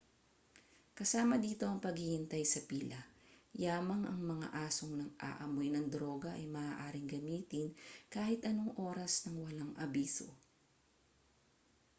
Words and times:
kasama 0.97 1.35
dito 1.45 1.63
ang 1.69 1.77
paghihintay 1.85 2.41
sa 2.53 2.61
pila 2.69 2.97
yamang 3.65 4.01
ang 4.09 4.17
mga 4.31 4.47
asong 4.67 4.93
nang-aamoy 4.99 5.67
ng 5.71 5.85
droga 5.93 6.29
ay 6.39 6.45
maaaring 6.57 7.05
gamitin 7.15 7.67
kahit 8.15 8.39
anong 8.51 8.73
oras 8.89 9.13
nang 9.29 9.35
walang 9.45 9.71
abiso 9.85 10.25